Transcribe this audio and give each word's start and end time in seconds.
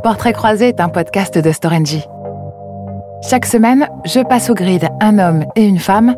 Portrait 0.00 0.32
croisé 0.32 0.68
est 0.68 0.80
un 0.80 0.88
podcast 0.88 1.38
de 1.38 1.52
Storengy. 1.52 2.04
Chaque 3.28 3.46
semaine, 3.46 3.88
je 4.04 4.18
passe 4.18 4.50
au 4.50 4.54
grid 4.54 4.88
un 5.00 5.18
homme 5.20 5.44
et 5.54 5.64
une 5.64 5.78
femme 5.78 6.16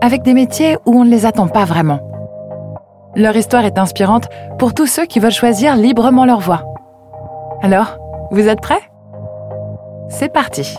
avec 0.00 0.22
des 0.22 0.32
métiers 0.32 0.78
où 0.86 0.98
on 0.98 1.04
ne 1.04 1.10
les 1.10 1.26
attend 1.26 1.48
pas 1.48 1.66
vraiment. 1.66 2.00
Leur 3.14 3.36
histoire 3.36 3.66
est 3.66 3.78
inspirante 3.78 4.28
pour 4.58 4.72
tous 4.72 4.86
ceux 4.86 5.04
qui 5.04 5.20
veulent 5.20 5.30
choisir 5.30 5.76
librement 5.76 6.24
leur 6.24 6.40
voie. 6.40 6.64
Alors, 7.60 7.98
vous 8.30 8.48
êtes 8.48 8.62
prêts? 8.62 8.90
C'est 10.08 10.32
parti 10.32 10.76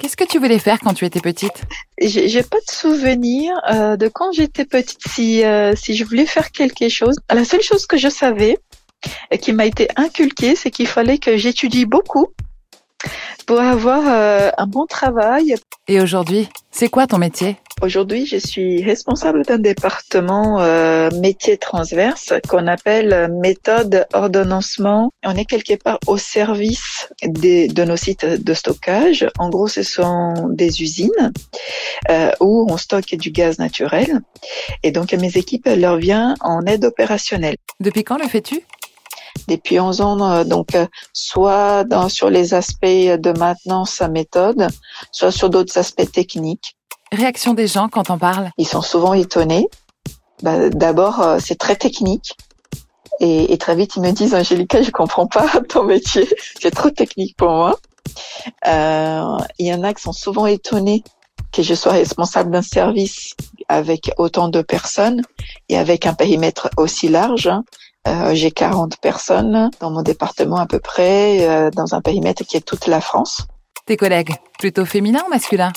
Qu'est-ce 0.00 0.16
que 0.16 0.24
tu 0.24 0.38
voulais 0.38 0.58
faire 0.58 0.80
quand 0.80 0.94
tu 0.94 1.04
étais 1.04 1.20
petite? 1.20 1.62
J'ai 2.00 2.42
pas 2.42 2.58
de 2.58 2.70
souvenir 2.70 3.54
euh, 3.70 3.96
de 3.96 4.08
quand 4.08 4.32
j'étais 4.32 4.64
petite 4.64 5.06
si 5.06 5.44
euh, 5.44 5.74
si 5.76 5.94
je 5.94 6.04
voulais 6.04 6.26
faire 6.26 6.50
quelque 6.50 6.88
chose. 6.88 7.16
La 7.32 7.44
seule 7.44 7.62
chose 7.62 7.86
que 7.86 7.96
je 7.96 8.08
savais 8.08 8.58
qui 9.40 9.52
m'a 9.52 9.66
été 9.66 9.88
inculquée, 9.96 10.56
c'est 10.56 10.70
qu'il 10.70 10.86
fallait 10.86 11.18
que 11.18 11.36
j'étudie 11.36 11.86
beaucoup 11.86 12.28
pour 13.46 13.60
avoir 13.60 14.02
euh, 14.06 14.50
un 14.56 14.66
bon 14.66 14.86
travail. 14.86 15.54
Et 15.88 16.00
aujourd'hui, 16.00 16.48
c'est 16.70 16.88
quoi 16.88 17.06
ton 17.06 17.18
métier? 17.18 17.56
Aujourd'hui, 17.82 18.24
je 18.24 18.36
suis 18.36 18.82
responsable 18.82 19.44
d'un 19.44 19.58
département 19.58 20.60
euh, 20.60 21.10
métier 21.20 21.58
transverse 21.58 22.32
qu'on 22.48 22.66
appelle 22.68 23.28
méthode 23.42 24.06
ordonnancement. 24.12 25.10
On 25.24 25.34
est 25.34 25.44
quelque 25.44 25.74
part 25.74 25.98
au 26.06 26.16
service 26.16 27.08
des, 27.26 27.68
de 27.68 27.84
nos 27.84 27.96
sites 27.96 28.24
de 28.24 28.54
stockage. 28.54 29.28
En 29.38 29.50
gros, 29.50 29.68
ce 29.68 29.82
sont 29.82 30.48
des 30.50 30.82
usines 30.82 31.32
euh, 32.10 32.30
où 32.40 32.66
on 32.70 32.76
stocke 32.76 33.16
du 33.16 33.30
gaz 33.30 33.58
naturel. 33.58 34.20
Et 34.82 34.92
donc, 34.92 35.12
à 35.12 35.16
mes 35.16 35.36
équipes, 35.36 35.66
elle 35.66 35.80
leur 35.80 35.96
vient 35.96 36.36
en 36.40 36.64
aide 36.66 36.84
opérationnelle. 36.84 37.56
Depuis 37.80 38.04
quand 38.04 38.18
le 38.18 38.28
fais-tu? 38.28 38.62
Depuis 39.48 39.80
11 39.80 40.00
ans, 40.00 40.30
euh, 40.30 40.44
donc 40.44 40.74
euh, 40.74 40.86
soit 41.12 41.84
dans, 41.84 42.08
sur 42.08 42.30
les 42.30 42.54
aspects 42.54 42.84
de 42.84 43.38
maintenance 43.38 44.00
à 44.00 44.08
méthode, 44.08 44.68
soit 45.12 45.32
sur 45.32 45.50
d'autres 45.50 45.78
aspects 45.78 46.10
techniques. 46.10 46.76
Réaction 47.12 47.54
des 47.54 47.66
gens 47.66 47.88
quand 47.88 48.10
on 48.10 48.18
parle? 48.18 48.50
Ils 48.58 48.66
sont 48.66 48.82
souvent 48.82 49.14
étonnés. 49.14 49.68
Bah, 50.42 50.68
D'abord, 50.70 51.20
euh, 51.20 51.38
c'est 51.40 51.58
très 51.58 51.76
technique. 51.76 52.36
Et, 53.20 53.52
et, 53.52 53.58
très 53.58 53.76
vite, 53.76 53.94
ils 53.96 54.02
me 54.02 54.10
disent, 54.10 54.34
Angélica, 54.34 54.82
je 54.82 54.90
comprends 54.90 55.26
pas 55.26 55.46
ton 55.68 55.84
métier. 55.84 56.28
C'est 56.60 56.72
trop 56.72 56.90
technique 56.90 57.36
pour 57.36 57.50
moi. 57.50 57.78
Euh, 58.66 59.38
il 59.58 59.66
y 59.66 59.74
en 59.74 59.82
a 59.82 59.94
qui 59.94 60.02
sont 60.02 60.12
souvent 60.12 60.46
étonnés 60.46 61.04
que 61.52 61.62
je 61.62 61.74
sois 61.74 61.92
responsable 61.92 62.50
d'un 62.50 62.62
service 62.62 63.34
avec 63.68 64.10
autant 64.18 64.48
de 64.48 64.60
personnes 64.60 65.22
et 65.68 65.78
avec 65.78 66.06
un 66.06 66.14
périmètre 66.14 66.68
aussi 66.76 67.08
large. 67.08 67.50
Euh, 68.06 68.34
j'ai 68.34 68.50
40 68.50 68.98
personnes 68.98 69.70
dans 69.80 69.90
mon 69.90 70.02
département 70.02 70.56
à 70.56 70.66
peu 70.66 70.78
près, 70.78 71.48
euh, 71.48 71.70
dans 71.70 71.94
un 71.94 72.02
périmètre 72.02 72.44
qui 72.44 72.56
est 72.56 72.60
toute 72.64 72.86
la 72.86 73.00
France. 73.00 73.46
Tes 73.86 73.96
collègues, 73.96 74.34
plutôt 74.58 74.84
féminins 74.84 75.22
ou 75.26 75.30
masculins? 75.30 75.72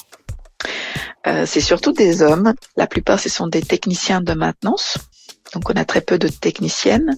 Euh, 1.25 1.45
C'est 1.45 1.61
surtout 1.61 1.93
des 1.93 2.21
hommes. 2.21 2.53
La 2.75 2.87
plupart, 2.87 3.19
ce 3.19 3.29
sont 3.29 3.47
des 3.47 3.61
techniciens 3.61 4.21
de 4.21 4.33
maintenance. 4.33 4.97
Donc, 5.53 5.69
on 5.69 5.73
a 5.73 5.85
très 5.85 6.01
peu 6.01 6.17
de 6.17 6.27
techniciennes. 6.27 7.17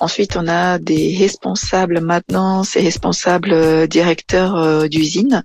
Ensuite, 0.00 0.36
on 0.36 0.46
a 0.46 0.78
des 0.78 1.16
responsables 1.18 2.00
maintenance 2.00 2.76
et 2.76 2.80
responsables 2.80 3.52
euh, 3.52 3.86
directeurs 3.86 4.56
euh, 4.56 4.88
d'usine. 4.88 5.42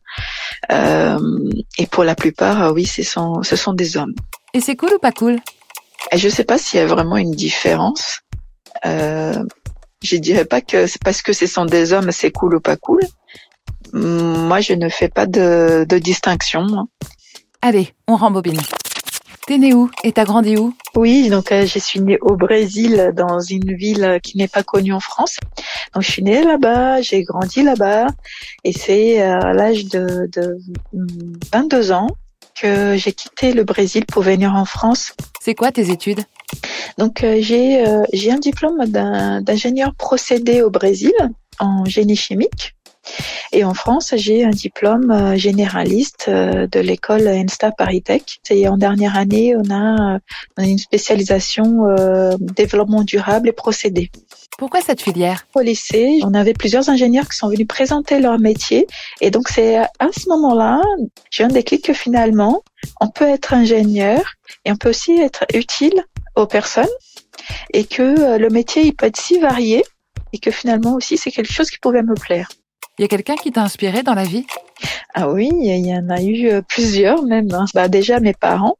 et 0.70 1.88
pour 1.88 2.04
la 2.04 2.16
plupart, 2.16 2.73
oui, 2.73 2.86
ce 2.86 3.04
sont, 3.04 3.44
ce 3.44 3.56
sont 3.56 3.73
des 3.73 3.95
hommes. 3.95 4.14
Et 4.54 4.59
c'est 4.59 4.76
cool 4.76 4.94
ou 4.94 5.00
pas 5.00 5.11
cool? 5.11 5.39
Je 6.14 6.28
ne 6.28 6.31
sais 6.31 6.44
pas 6.44 6.58
s'il 6.58 6.80
y 6.80 6.84
a 6.84 6.86
vraiment 6.86 7.17
une 7.17 7.31
différence. 7.31 8.20
Euh, 8.86 9.44
je 10.02 10.17
dirais 10.17 10.45
pas 10.45 10.62
que 10.62 10.88
c'est 10.88 11.02
parce 11.02 11.22
que 11.22 11.34
ce 11.34 11.48
sont 11.48 11.66
des 11.66 11.94
hommes, 11.94 12.12
c'est 12.12 12.31
cool 12.31 12.56
ou 12.56 12.59
pas 12.59 12.76
cool. 12.76 13.02
Moi, 13.94 14.59
je 14.59 14.73
ne 14.73 14.89
fais 14.89 15.09
pas 15.09 15.26
de, 15.26 15.86
de 15.88 15.98
distinction. 15.98 16.88
Allez, 17.61 17.94
on 18.08 18.17
rembobine. 18.17 18.60
T'es 19.45 19.58
né 19.58 19.73
où 19.73 19.92
et 20.04 20.14
t'as 20.14 20.23
grandi 20.23 20.55
où? 20.55 20.73
Oui, 20.95 21.30
donc 21.30 21.52
euh, 21.52 21.66
je 21.66 21.77
suis 21.77 21.99
née 21.99 22.17
au 22.21 22.38
Brésil, 22.38 23.11
dans 23.14 23.39
une 23.39 23.76
ville 23.76 24.20
qui 24.23 24.38
n'est 24.38 24.48
pas 24.48 24.64
connue 24.64 24.94
en 24.94 25.02
France. 25.02 25.38
Donc 25.94 26.04
je 26.04 26.11
suis 26.11 26.23
née 26.23 26.44
là-bas, 26.44 27.02
j'ai 27.02 27.23
grandi 27.23 27.61
là-bas, 27.61 28.08
et 28.64 28.71
c'est 28.71 29.21
euh, 29.21 29.39
à 29.39 29.54
l'âge 29.54 29.86
de, 29.86 30.30
de 30.32 30.58
22 31.52 31.92
ans 31.92 32.08
que 32.60 32.95
j'ai 32.95 33.11
quitté 33.11 33.52
le 33.52 33.65
Brésil 33.65 34.05
pour 34.05 34.21
venir 34.23 34.55
en 34.55 34.65
France. 34.65 35.14
C'est 35.42 35.55
quoi 35.55 35.71
tes 35.71 35.89
études? 35.89 36.21
Donc 36.97 37.23
euh, 37.23 37.37
j'ai 37.39 37.86
euh, 37.86 38.03
j'ai 38.14 38.31
un 38.31 38.39
diplôme 38.39 38.86
d'ingénieur 38.87 39.93
procédé 39.95 40.61
au 40.61 40.69
Brésil 40.69 41.14
en 41.59 41.86
génie 41.86 42.15
chimique. 42.15 42.75
Et 43.52 43.65
en 43.65 43.73
France, 43.73 44.14
j'ai 44.15 44.45
un 44.45 44.52
diplôme 44.52 45.11
euh, 45.11 45.36
généraliste 45.36 46.30
de 46.30 46.80
l'école 46.80 47.27
ENSTA 47.27 47.71
Paris 47.71 48.02
Tech. 48.02 48.21
Et 48.49 48.67
en 48.69 48.77
dernière 48.77 49.17
année, 49.17 49.55
on 49.58 49.73
a, 49.73 50.19
une 50.58 50.77
spécialisation 50.77 51.86
développement 52.39 53.03
durable 53.03 53.49
et 53.49 53.52
procédé. 53.52 54.09
Pourquoi 54.58 54.80
cette 54.81 55.02
filière? 55.02 55.45
Au 55.53 55.59
lycée, 55.59 56.20
on 56.23 56.33
avait 56.33 56.53
plusieurs 56.53 56.87
ingénieurs 56.87 57.27
qui 57.27 57.37
sont 57.37 57.49
venus 57.49 57.67
présenter 57.67 58.20
leur 58.20 58.39
métier. 58.39 58.87
Et 59.20 59.31
donc, 59.31 59.49
c'est 59.49 59.75
à 59.77 60.09
ce 60.17 60.30
moment-là, 60.30 60.81
j'ai 61.30 61.43
un 61.43 61.49
déclic 61.49 61.83
que 61.83 61.93
finalement, 61.93 62.64
on 63.02 63.09
peut 63.09 63.27
être 63.27 63.53
ingénieur 63.53 64.21
et 64.64 64.71
on 64.71 64.77
peut 64.77 64.89
aussi 64.89 65.20
être 65.20 65.43
utile 65.53 66.05
aux 66.36 66.48
personnes 66.48 66.86
et 67.73 67.86
que 67.86 68.02
euh, 68.02 68.38
le 68.38 68.49
métier 68.49 68.83
il 68.83 68.95
peut 68.95 69.05
être 69.08 69.20
si 69.20 69.39
varié 69.39 69.83
et 70.32 70.39
que 70.39 70.52
finalement 70.52 70.94
aussi 70.94 71.17
c'est 71.17 71.32
quelque 71.32 71.52
chose 71.52 71.70
qui 71.70 71.80
pouvait 71.80 72.04
me 72.04 72.16
plaire. 72.16 72.49
Il 72.99 73.02
y 73.02 73.05
a 73.05 73.08
quelqu'un 73.08 73.36
qui 73.36 73.52
t'a 73.52 73.64
inspiré 73.64 74.04
dans 74.04 74.14
la 74.14 74.23
vie? 74.23 74.45
Ah 75.16 75.30
oui, 75.30 75.49
il 75.52 75.86
y 75.86 75.95
en 75.95 76.10
a 76.10 76.21
eu 76.21 76.48
euh, 76.48 76.61
plusieurs 76.61 77.23
même. 77.23 77.52
Hein. 77.54 77.66
Bah 77.73 77.88
déjà 77.88 78.20
mes 78.20 78.33
parents. 78.33 78.77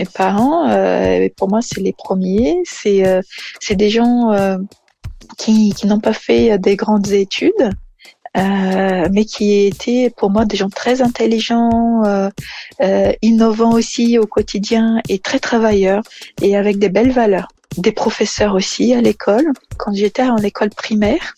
Mes 0.00 0.06
parents, 0.06 0.68
euh, 0.68 1.28
pour 1.36 1.48
moi 1.48 1.60
c'est 1.62 1.80
les 1.80 1.92
premiers. 1.92 2.56
C'est 2.64 3.06
euh, 3.06 3.20
c'est 3.60 3.76
des 3.76 3.90
gens 3.90 4.32
euh, 4.32 4.58
qui 5.38 5.72
qui 5.72 5.86
n'ont 5.86 6.00
pas 6.00 6.12
fait 6.12 6.58
des 6.58 6.76
grandes 6.76 7.12
études, 7.12 7.70
euh, 8.36 9.08
mais 9.12 9.24
qui 9.24 9.66
étaient 9.66 10.12
pour 10.16 10.30
moi 10.30 10.44
des 10.44 10.56
gens 10.56 10.68
très 10.68 11.02
intelligents, 11.02 12.04
euh, 12.04 12.28
euh, 12.82 13.12
innovants 13.22 13.72
aussi 13.72 14.18
au 14.18 14.26
quotidien 14.26 15.00
et 15.08 15.18
très 15.18 15.38
travailleurs 15.38 16.02
et 16.42 16.56
avec 16.56 16.78
des 16.78 16.88
belles 16.88 17.12
valeurs. 17.12 17.48
Des 17.76 17.92
professeurs 17.92 18.54
aussi 18.54 18.94
à 18.94 19.00
l'école. 19.00 19.52
Quand 19.78 19.92
j'étais 19.92 20.22
en 20.22 20.38
école 20.38 20.70
primaire, 20.70 21.34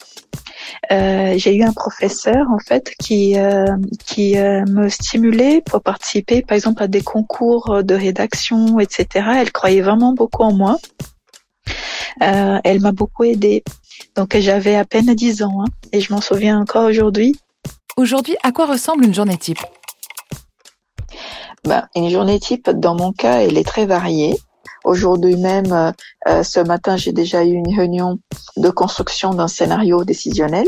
euh, 0.93 1.35
j'ai 1.37 1.57
eu 1.57 1.63
un 1.63 1.73
professeur 1.73 2.47
en 2.51 2.59
fait 2.59 2.93
qui 3.01 3.39
euh, 3.39 3.67
qui 4.05 4.39
euh, 4.39 4.65
me 4.69 4.89
stimulait 4.89 5.61
pour 5.61 5.83
participer 5.83 6.43
par 6.43 6.55
exemple 6.55 6.83
à 6.83 6.89
des 6.89 7.03
concours 7.03 7.83
de 7.83 7.95
rédaction 7.95 8.79
etc 8.79 9.27
elle 9.39 9.53
croyait 9.53 9.81
vraiment 9.81 10.13
beaucoup 10.13 10.43
en 10.43 10.53
moi 10.53 10.79
elle 12.21 12.81
m'a 12.81 12.93
beaucoup 12.93 13.25
aidée 13.25 13.63
donc 14.17 14.37
j'avais 14.37 14.77
à 14.77 14.85
peine 14.85 15.15
10 15.15 15.43
ans 15.43 15.61
hein, 15.61 15.71
et 15.93 16.01
je 16.01 16.13
m'en 16.13 16.21
souviens 16.21 16.61
encore 16.61 16.85
aujourd'hui. 16.85 17.39
Aujourd'hui, 17.97 18.37
à 18.43 18.53
quoi 18.53 18.67
ressemble 18.67 19.05
une 19.05 19.15
journée 19.15 19.37
type? 19.37 19.61
Ben, 21.65 21.89
Une 21.95 22.11
journée 22.11 22.39
type, 22.39 22.71
dans 22.71 22.95
mon 22.95 23.13
cas, 23.13 23.41
elle 23.41 23.59
est 23.59 23.67
très 23.67 23.87
variée. 23.87 24.37
Aujourd'hui 24.85 25.37
même, 25.37 25.93
euh, 26.29 26.43
ce 26.43 26.61
matin, 26.61 26.97
j'ai 26.97 27.13
déjà 27.13 27.45
eu 27.45 27.53
une 27.53 27.77
réunion 27.77 28.19
de 28.57 28.71
construction 28.71 29.35
d'un 29.35 29.49
scénario 29.49 30.05
décisionnel. 30.05 30.67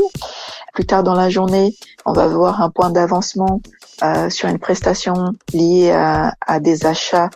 Plus 0.73 0.85
tard 0.85 1.03
dans 1.03 1.13
la 1.15 1.29
journée, 1.29 1.75
on 2.05 2.13
va 2.13 2.27
voir 2.27 2.61
un 2.61 2.69
point 2.69 2.89
d'avancement 2.89 3.61
euh, 4.03 4.29
sur 4.29 4.49
une 4.49 4.59
prestation 4.59 5.13
liée 5.53 5.91
à, 5.91 6.33
à 6.45 6.59
des 6.59 6.85
achats. 6.85 7.29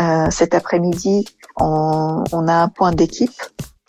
Euh, 0.00 0.30
cet 0.30 0.54
après-midi, 0.54 1.24
on, 1.56 2.24
on, 2.32 2.48
a 2.48 2.54
un 2.54 2.68
point 2.68 2.92
d'équipe 2.92 3.40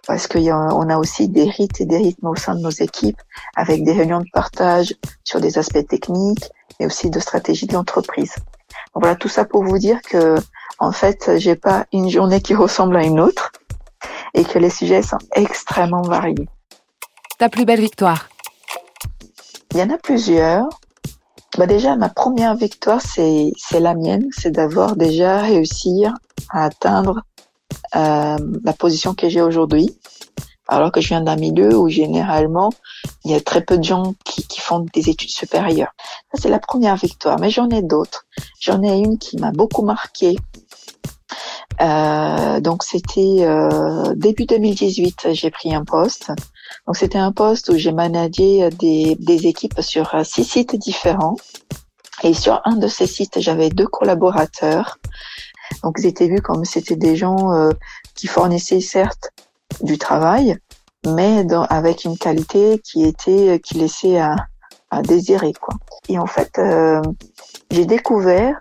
parce 0.10 0.26
qu'on 0.26 0.90
a 0.90 0.98
aussi 0.98 1.30
des 1.30 1.48
rites 1.48 1.82
et 1.82 1.86
des 1.86 1.98
rythmes 1.98 2.26
au 2.26 2.36
sein 2.36 2.56
de 2.56 2.62
nos 2.62 2.72
équipes 2.72 3.22
avec 3.56 3.84
des 3.84 3.92
réunions 3.92 4.22
de 4.22 4.30
partage 4.34 4.96
sur 5.24 5.40
des 5.40 5.60
aspects 5.60 5.88
techniques 5.88 6.50
et 6.80 6.88
aussi 6.88 7.12
de 7.12 7.20
stratégie 7.20 7.68
de 7.68 7.74
l'entreprise. 7.74 8.34
voilà, 8.96 9.16
tout 9.16 9.28
ça 9.28 9.46
pour 9.46 9.64
vous 9.64 9.78
dire 9.78 10.02
que 10.02 10.38
en 10.80 10.92
fait, 10.92 11.38
j'ai 11.38 11.56
pas 11.56 11.86
une 11.94 12.10
journée 12.10 12.42
qui 12.42 12.56
ressemble 12.66 12.98
à 12.98 13.04
une 13.04 13.20
autre 13.20 13.52
et 14.34 14.44
que 14.44 14.58
les 14.58 14.72
sujets 14.72 15.04
sont 15.04 15.20
extrêmement 15.36 16.02
variés. 16.02 16.50
Ta 17.38 17.48
plus 17.48 17.66
belle 17.66 17.82
victoire 17.82 18.30
Il 19.74 19.78
y 19.78 19.84
en 19.84 19.92
a 19.92 20.00
plusieurs. 20.00 20.68
Bah 21.56 21.68
déjà, 21.68 21.96
ma 21.96 22.10
première 22.10 22.56
victoire, 22.56 23.02
c'est 23.04 23.54
la 23.80 23.94
mienne, 23.94 24.26
c'est 24.32 24.50
d'avoir 24.50 24.96
déjà 24.96 25.42
réussi 25.42 26.08
à 26.50 26.64
atteindre 26.64 27.22
la 27.94 28.74
position 28.78 29.14
que 29.14 29.30
j'ai 29.30 29.42
aujourd'hui, 29.42 29.98
alors 30.70 30.92
que 30.92 31.02
je 31.02 31.10
viens 31.10 31.22
d'un 31.22 31.36
milieu 31.36 31.76
où 31.76 31.90
généralement 31.90 32.70
il 33.26 33.32
y 33.32 33.34
a 33.34 33.42
très 33.42 33.62
peu 33.62 33.78
de 33.78 33.84
gens 33.84 34.14
qui, 34.24 34.48
qui 34.48 34.62
font 34.62 34.86
des 34.94 35.10
études 35.10 35.32
supérieures. 35.32 35.92
Ça 36.32 36.42
c'est 36.42 36.50
la 36.50 36.60
première 36.60 36.96
victoire, 36.96 37.40
mais 37.40 37.50
j'en 37.50 37.70
ai 37.70 37.82
d'autres. 37.82 38.26
J'en 38.60 38.82
ai 38.84 38.98
une 39.00 39.18
qui 39.18 39.38
m'a 39.38 39.52
beaucoup 39.52 39.84
marqué. 39.84 40.38
Euh, 41.82 42.60
donc 42.60 42.84
c'était 42.84 43.40
euh, 43.42 44.14
début 44.16 44.46
2018, 44.46 45.30
j'ai 45.32 45.50
pris 45.50 45.74
un 45.74 45.84
poste. 45.84 46.32
Donc 46.86 46.98
c'était 46.98 47.18
un 47.18 47.32
poste 47.32 47.70
où 47.70 47.78
j'ai 47.78 47.92
managé 47.92 48.70
des, 48.72 49.16
des 49.16 49.48
équipes 49.48 49.82
sur 49.82 50.24
six 50.24 50.44
sites 50.44 50.76
différents. 50.76 51.36
Et 52.24 52.34
sur 52.34 52.62
un 52.66 52.76
de 52.76 52.88
ces 52.88 53.08
sites, 53.08 53.40
j'avais 53.40 53.70
deux 53.70 53.88
collaborateurs. 53.88 54.98
Donc 55.84 55.98
ils 56.00 56.08
étaient 56.08 56.28
vus 56.28 56.42
comme 56.42 56.66
c'était 56.66 56.96
des 56.96 57.16
gens 57.16 57.54
euh, 57.54 57.72
qui 58.16 58.28
fournissaient 58.28 58.82
certes 58.82 59.32
du 59.82 59.98
travail, 59.98 60.58
mais 61.06 61.44
dans, 61.44 61.64
avec 61.64 62.06
une 62.06 62.18
qualité 62.18 62.80
qui 62.84 63.04
était 63.06 63.60
qui 63.64 63.76
laissait 63.76 64.20
à, 64.20 64.36
à 64.92 65.02
désirer 65.02 65.54
quoi. 65.54 65.76
Et 66.08 66.18
en 66.18 66.26
fait, 66.26 66.58
euh, 66.58 67.02
j'ai 67.72 67.86
découvert 67.86 68.60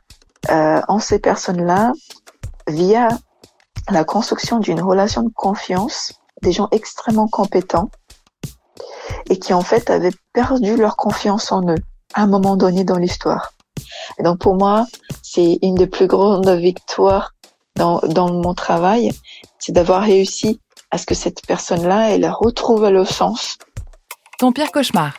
euh, 0.50 0.80
en 0.88 0.98
ces 0.98 1.18
personnes-là 1.18 1.92
via 2.68 3.08
la 3.90 4.04
construction 4.04 4.58
d'une 4.58 4.80
relation 4.80 5.22
de 5.22 5.32
confiance, 5.34 6.12
des 6.42 6.52
gens 6.52 6.68
extrêmement 6.70 7.28
compétents 7.28 7.90
et 9.30 9.38
qui 9.38 9.54
en 9.54 9.62
fait 9.62 9.90
avaient 9.90 10.12
perdu 10.32 10.76
leur 10.76 10.96
confiance 10.96 11.52
en 11.52 11.62
eux 11.68 11.78
à 12.14 12.22
un 12.22 12.26
moment 12.26 12.56
donné 12.56 12.84
dans 12.84 12.96
l'histoire. 12.96 13.52
Et 14.18 14.22
donc 14.22 14.38
pour 14.38 14.54
moi, 14.54 14.86
c'est 15.22 15.58
une 15.62 15.74
des 15.74 15.86
plus 15.86 16.06
grandes 16.06 16.48
victoires 16.50 17.32
dans, 17.76 18.00
dans 18.00 18.32
mon 18.32 18.54
travail, 18.54 19.12
c'est 19.58 19.72
d'avoir 19.72 20.02
réussi 20.02 20.60
à 20.90 20.98
ce 20.98 21.06
que 21.06 21.14
cette 21.14 21.46
personne-là, 21.46 22.10
elle 22.10 22.28
retrouve 22.28 22.88
le 22.88 23.04
sens. 23.04 23.58
Ton 24.38 24.52
pire 24.52 24.72
cauchemar 24.72 25.18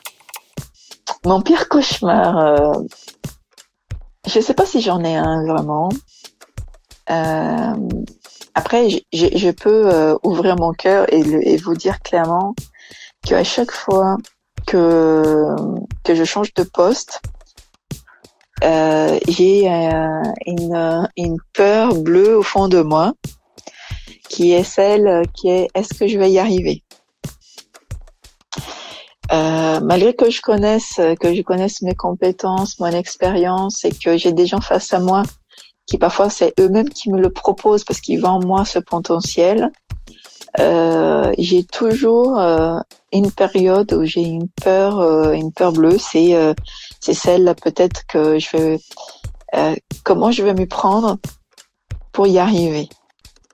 Mon 1.26 1.42
pire 1.42 1.70
cauchemar, 1.70 2.38
euh, 2.38 2.74
je 4.28 4.40
ne 4.40 4.44
sais 4.44 4.54
pas 4.54 4.66
si 4.66 4.82
j'en 4.82 5.04
ai 5.04 5.16
un 5.16 5.46
vraiment. 5.46 5.90
Euh, 7.10 7.90
après, 8.54 8.90
je, 8.90 9.28
je 9.36 9.52
peux 9.52 9.92
euh, 9.94 10.16
ouvrir 10.24 10.56
mon 10.58 10.74
cœur 10.74 11.12
et, 11.14 11.20
et, 11.20 11.58
vous 11.58 11.76
dire 11.76 12.00
clairement 12.02 12.54
qu'à 13.26 13.44
chaque 13.44 13.72
fois 13.72 14.18
que 14.68 15.56
que 16.04 16.14
je 16.14 16.24
change 16.24 16.54
de 16.54 16.64
poste, 16.64 17.22
euh, 18.64 19.20
j'ai 19.28 19.70
euh, 19.70 20.24
une, 20.46 21.10
une 21.18 21.38
peur 21.54 21.96
bleue 21.96 22.38
au 22.38 22.44
fond 22.44 22.68
de 22.68 22.82
moi, 22.82 23.14
qui 24.30 24.52
est 24.52 24.64
celle 24.64 25.24
qui 25.34 25.50
est 25.50 25.68
est-ce 25.74 25.94
que 25.94 26.08
je 26.08 26.18
vais 26.18 26.32
y 26.32 26.40
arriver? 26.40 26.84
Euh, 29.32 29.80
malgré 29.82 30.16
que 30.16 30.30
je 30.30 30.42
connaisse 30.42 31.00
que 31.20 31.36
je 31.36 31.42
connaisse 31.44 31.82
mes 31.84 31.94
compétences, 31.94 32.80
mon 32.80 32.88
expérience 32.88 33.86
et 33.86 33.92
que 33.92 34.18
j'ai 34.18 34.34
des 34.34 34.48
gens 34.48 34.62
face 34.62 34.92
à 34.94 35.00
moi 35.00 35.22
qui 35.86 35.98
parfois 35.98 36.30
c'est 36.30 36.54
eux-mêmes 36.60 36.90
qui 36.90 37.12
me 37.12 37.20
le 37.20 37.32
proposent 37.32 37.84
parce 37.84 38.00
qu'ils 38.00 38.20
voient 38.20 38.30
en 38.30 38.40
moi 38.40 38.66
ce 38.66 38.80
potentiel. 38.80 39.72
Euh, 40.60 41.32
j'ai 41.38 41.64
toujours 41.64 42.40
euh, 42.40 42.80
une 43.12 43.32
période 43.32 43.92
où 43.94 44.04
j'ai 44.04 44.22
une 44.22 44.50
peur, 44.50 45.00
euh, 45.00 45.34
une 45.34 45.52
peur 45.52 45.72
bleue. 45.72 45.98
C'est 45.98 46.36
euh, 46.36 46.54
c'est 47.00 47.14
celle 47.14 47.54
peut-être 47.62 48.06
que 48.08 48.40
je 48.40 48.56
vais 48.56 48.80
euh, 49.56 49.76
comment 50.04 50.32
je 50.32 50.44
vais 50.44 50.54
m'y 50.54 50.68
prendre 50.68 51.18
pour 52.12 52.28
y 52.28 52.40
arriver. 52.40 52.90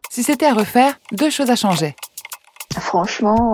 Si 0.09 0.23
c'était 0.23 0.45
à 0.45 0.53
refaire, 0.53 0.97
deux 1.11 1.29
choses 1.29 1.49
à 1.49 1.55
changer. 1.55 1.95
Franchement, 2.79 3.53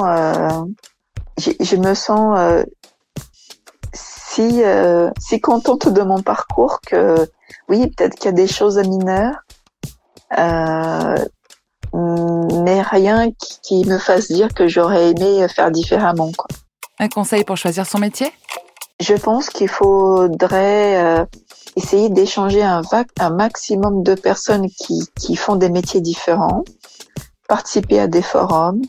je 1.37 1.75
me 1.75 1.93
sens 1.93 2.65
si 3.93 4.61
si 5.19 5.41
contente 5.41 5.89
de 5.89 6.01
mon 6.01 6.21
parcours 6.21 6.79
que 6.81 7.27
oui, 7.67 7.87
peut-être 7.89 8.15
qu'il 8.15 8.25
y 8.25 8.29
a 8.29 8.31
des 8.33 8.47
choses 8.47 8.77
mineures, 8.77 9.35
euh, 10.37 11.15
mais 11.93 12.81
rien 12.81 13.29
qui, 13.63 13.85
me 13.85 13.97
fasse 13.97 14.31
dire 14.31 14.53
que 14.53 14.67
j'aurais 14.67 15.11
aimé 15.11 15.47
faire 15.47 15.71
différemment. 15.71 16.31
Quoi. 16.37 16.47
Un 16.99 17.09
conseil 17.09 17.43
pour 17.43 17.57
choisir 17.57 17.85
son 17.85 17.99
métier? 17.99 18.31
Je 18.99 19.15
pense 19.15 19.49
qu'il 19.49 19.67
faudrait 19.67 21.03
euh, 21.03 21.25
essayer 21.75 22.09
d'échanger 22.09 22.61
un, 22.61 22.81
un, 23.19 23.29
maximum 23.31 24.03
de 24.03 24.13
personnes 24.13 24.67
qui, 24.69 25.01
qui 25.19 25.35
font 25.35 25.55
des 25.55 25.69
métiers 25.69 26.01
différents, 26.01 26.63
participer 27.47 27.99
à 27.99 28.07
des 28.07 28.21
forums. 28.21 28.81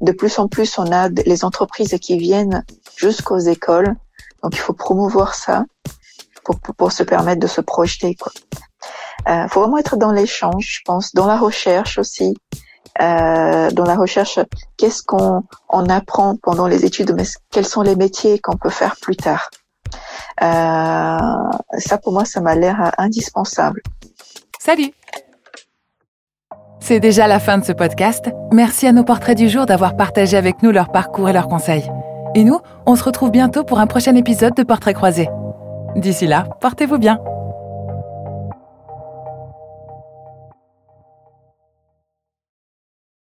De 0.00 0.12
plus 0.12 0.38
en 0.38 0.48
plus, 0.48 0.78
on 0.78 0.90
a 0.90 1.08
les 1.08 1.44
entreprises 1.44 1.96
qui 2.00 2.18
viennent 2.18 2.64
jusqu'aux 2.96 3.38
écoles, 3.38 3.94
donc 4.42 4.54
il 4.54 4.60
faut 4.60 4.72
promouvoir 4.72 5.34
ça 5.34 5.64
pour, 6.44 6.58
pour, 6.58 6.90
se 6.90 7.02
permettre 7.02 7.40
de 7.40 7.46
se 7.46 7.60
projeter. 7.60 8.14
Quoi. 8.14 8.32
Euh, 9.28 9.48
faut 9.48 9.60
vraiment 9.60 9.78
être 9.78 9.96
dans 9.96 10.12
l'échange, 10.12 10.66
je 10.78 10.80
pense, 10.84 11.14
dans 11.14 11.26
la 11.26 11.36
recherche 11.36 11.98
aussi. 11.98 12.34
Euh, 13.00 13.70
dans 13.70 13.84
la 13.84 13.94
recherche, 13.94 14.38
qu'est-ce 14.76 15.02
qu'on 15.02 15.42
on 15.68 15.88
apprend 15.88 16.36
pendant 16.42 16.66
les 16.66 16.84
études, 16.84 17.14
mais 17.16 17.24
quels 17.50 17.66
sont 17.66 17.82
les 17.82 17.96
métiers 17.96 18.38
qu'on 18.40 18.56
peut 18.56 18.70
faire 18.70 18.96
plus 19.00 19.16
tard. 19.16 19.50
Euh, 20.42 21.18
ça, 21.78 21.98
pour 22.02 22.12
moi, 22.12 22.24
ça 22.24 22.40
m'a 22.40 22.54
l'air 22.54 22.92
indispensable. 22.98 23.82
Salut 24.58 24.90
C'est 26.80 27.00
déjà 27.00 27.26
la 27.26 27.38
fin 27.38 27.58
de 27.58 27.64
ce 27.64 27.72
podcast. 27.72 28.30
Merci 28.52 28.86
à 28.86 28.92
nos 28.92 29.04
portraits 29.04 29.36
du 29.36 29.48
jour 29.48 29.66
d'avoir 29.66 29.96
partagé 29.96 30.36
avec 30.36 30.62
nous 30.62 30.70
leur 30.70 30.90
parcours 30.90 31.28
et 31.28 31.32
leurs 31.32 31.48
conseils. 31.48 31.90
Et 32.34 32.44
nous, 32.44 32.60
on 32.86 32.96
se 32.96 33.04
retrouve 33.04 33.30
bientôt 33.30 33.64
pour 33.64 33.80
un 33.80 33.86
prochain 33.86 34.14
épisode 34.14 34.54
de 34.54 34.62
Portraits 34.62 34.94
croisés. 34.94 35.28
D'ici 35.96 36.26
là, 36.26 36.46
portez-vous 36.60 36.98
bien. 36.98 37.18